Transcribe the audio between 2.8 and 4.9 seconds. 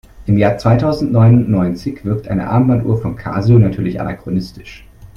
von Casio natürlich anachronistisch.